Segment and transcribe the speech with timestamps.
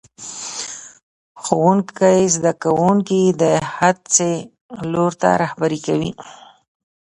[1.43, 3.43] ښوونکی زده کوونکي د
[3.77, 4.33] هڅې
[4.91, 6.11] لور ته رهبري کوي